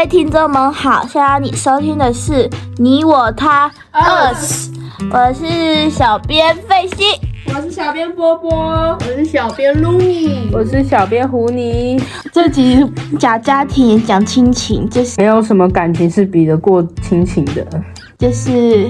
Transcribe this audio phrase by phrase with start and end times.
[0.00, 2.48] 位听众们好，现在你收听的是
[2.78, 4.70] 你我他 us，
[5.12, 7.04] 我是小编费西，
[7.54, 8.50] 我是小编波波，
[8.98, 10.00] 我是小编露，
[10.52, 12.02] 我是小编胡尼。
[12.32, 12.82] 这集
[13.18, 17.66] 讲家庭讲亲情，就是没有什么感情是比得过亲情的，
[18.18, 18.88] 就是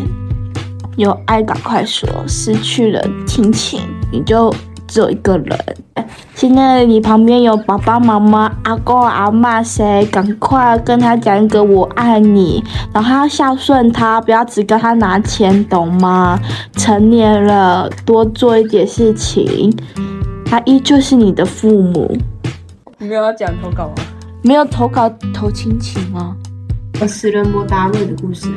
[0.96, 3.80] 有爱赶快说，失去了亲情
[4.12, 4.54] 你就。
[4.90, 5.58] 只有一个人。
[6.34, 16.38] 现在你旁边有爸爸妈妈、阿公阿妈，谁赶快跟他讲一个我爱你，然后要孝顺他，不要只跟他拿钱，懂吗？
[16.72, 19.72] 成年了，多做一点事情，
[20.44, 22.16] 他依旧是你的父母。
[22.98, 23.94] 你没有要讲投稿吗？
[24.42, 26.34] 没有投稿投亲情吗？
[27.06, 28.48] 食人魔达瑞的故事。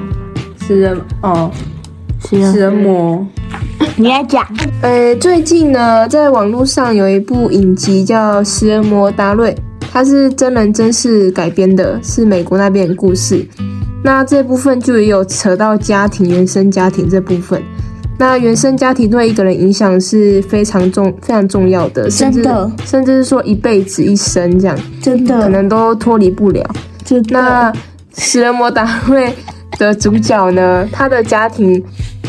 [0.58, 1.52] 食人哦，
[2.20, 3.25] 食人魔。
[3.95, 4.43] 你来讲。
[4.81, 9.52] 呃，最近呢，在网络上有一部影集叫《食人魔达瑞》，
[9.91, 13.45] 它是真人真事改编的，是美国那边的故事。
[14.03, 17.61] 那这部分就也有扯到家庭、原生家庭这部分。
[18.17, 22.44] 那原生家庭对一个人影响是非常重、非常重要的，甚至
[22.85, 26.67] 甚至是说一辈子、一生这样，真的可能都脱离不了。
[27.30, 27.72] 那
[28.17, 29.28] 《食人魔达瑞》
[29.80, 31.81] 的主角呢，他的家庭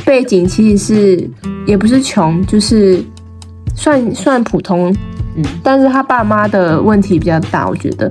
[0.05, 1.31] 背景其实是。
[1.67, 3.03] 也不是穷，就是
[3.75, 4.95] 算算普通，
[5.37, 8.11] 嗯，但是他爸妈的问题比较大，我觉得，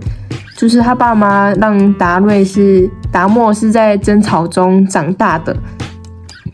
[0.57, 5.55] 就是他爸妈让达瑞是达莫是在争吵中长大的，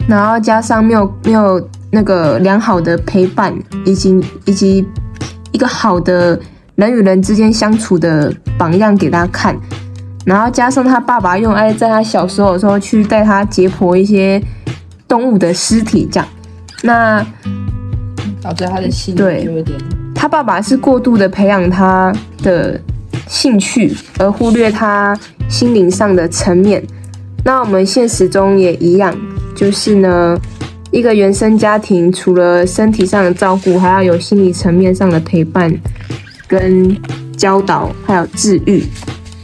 [0.08, 3.54] 然后加上没有没有那个良好的陪伴，
[3.86, 4.86] 以及以及
[5.52, 6.40] 一个好的
[6.76, 9.58] 人与人之间相处的榜样给他看，
[10.26, 14.42] 然后加上他爸爸用爱在他小时候的时候去带他解剖一些
[15.08, 16.28] 动物的尸体，这样。
[16.82, 17.26] 那
[18.42, 19.78] 导致他的心对有点，
[20.16, 22.80] 他爸爸是过度的培养他的
[23.28, 25.18] 兴趣，而忽略他
[25.50, 26.82] 心灵上的层面。
[27.44, 29.14] 那我们现实中也一样，
[29.56, 30.40] 就是呢，
[30.92, 35.70] 一个原生家庭除了身体上的照顾，还要有心理层面上的陪伴、
[36.48, 36.96] 跟
[37.36, 38.84] 教导，还有治愈。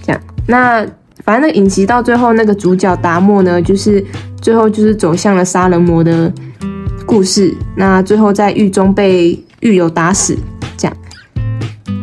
[0.03, 0.85] 这样，那
[1.24, 4.03] 反正那个影集到最后，那个主角达莫呢，就是
[4.41, 6.31] 最后就是走向了杀人魔的。
[7.06, 10.38] 故事，那最后在狱中被狱友打死，
[10.76, 10.98] 这样。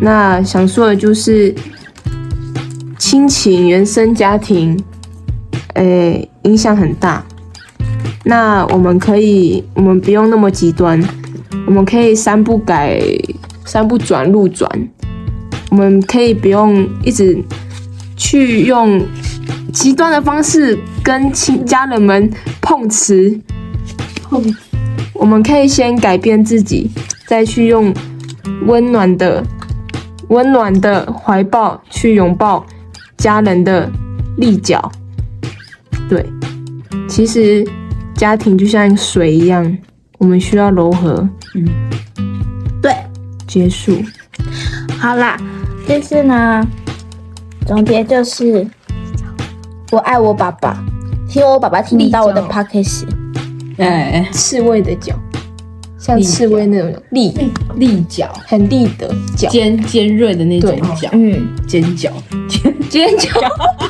[0.01, 1.55] 那想说的就是，
[2.99, 4.79] 亲情、原生家庭，
[5.75, 7.25] 诶，影响很大。
[8.25, 11.03] 那我们可以，我们不用那么极端，
[11.67, 13.03] 我们可以三不改，
[13.65, 14.71] 三不转路转。
[15.71, 17.43] 我们可以不用一直
[18.17, 19.05] 去用
[19.73, 22.31] 极端的方式跟亲家人们
[22.61, 23.41] 碰瓷，
[24.23, 24.43] 碰。
[25.23, 26.91] 我们可以先改变自己，
[27.29, 27.95] 再去用
[28.67, 29.41] 温暖的、
[30.31, 32.67] 温暖的怀抱去拥抱
[33.19, 33.89] 家人的
[34.37, 34.91] 立脚。
[36.09, 36.27] 对，
[37.09, 37.65] 其实
[38.17, 39.79] 家庭就像水一样，
[40.19, 41.29] 我们需要柔和。
[41.55, 41.69] 嗯，
[42.83, 42.93] 对，
[43.47, 44.03] 结束。
[44.99, 45.41] 好啦，
[45.87, 46.67] 这次呢，
[47.65, 48.67] 总结就是，
[49.93, 50.85] 我爱我爸爸，
[51.29, 53.05] 希望我爸爸听到我的 podcast。
[53.83, 55.15] 哎，刺猬的脚，
[55.99, 57.03] 像刺猬那种。
[57.11, 57.35] 利
[57.77, 62.11] 利角，很利的角，尖尖锐的那种角，嗯，尖角，
[62.49, 63.31] 尖 尖角，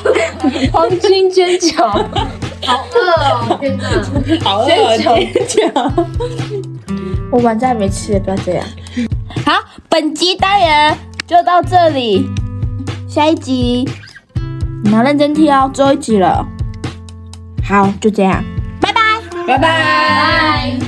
[0.72, 1.86] 黄金尖角，
[2.64, 3.84] 好饿哦，天哪，
[4.44, 5.92] 好饿，尖角，
[7.30, 8.64] 我晚餐没吃，不要这样。
[9.44, 9.52] 好，
[9.88, 12.28] 本集单元就到这里，
[13.08, 13.88] 下一集。
[14.84, 16.44] 你要认真听哦，最后一集了。
[17.64, 18.44] 好，就这样。
[19.52, 20.78] 拜拜。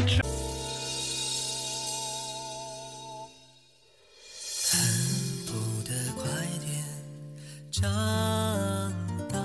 [4.70, 4.80] 恨
[5.44, 5.52] 不
[5.82, 6.24] 得快
[6.64, 6.82] 点
[7.70, 7.82] 长
[9.30, 9.38] 大，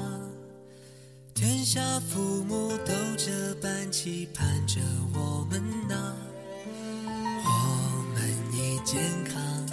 [1.35, 4.79] 天下父母都这般期盼着
[5.13, 6.15] 我们呐，
[7.43, 7.49] 我
[8.13, 8.23] 们
[8.53, 9.67] 已健康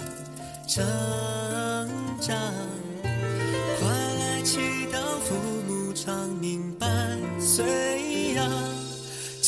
[0.67, 0.85] 成
[2.19, 2.35] 长，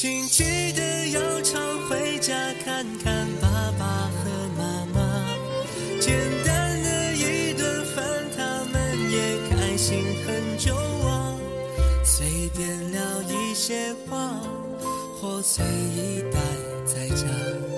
[0.02, 5.26] 请记得要常回家看看爸爸和妈妈，
[6.00, 8.06] 简单的一顿饭，
[8.38, 11.36] 他们也开心很久啊。
[12.06, 14.40] 随便聊一些话，
[15.20, 16.40] 或随意呆
[16.86, 17.69] 在家。